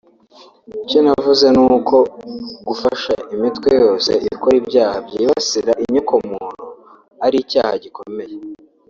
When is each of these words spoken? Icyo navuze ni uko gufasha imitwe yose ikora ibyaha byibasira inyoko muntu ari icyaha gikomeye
Icyo 0.83 0.99
navuze 1.05 1.45
ni 1.55 1.61
uko 1.75 1.95
gufasha 2.67 3.13
imitwe 3.35 3.69
yose 3.83 4.11
ikora 4.33 4.55
ibyaha 4.61 4.97
byibasira 5.07 5.71
inyoko 5.83 6.13
muntu 6.29 6.65
ari 7.25 7.37
icyaha 7.43 7.73
gikomeye 7.85 8.35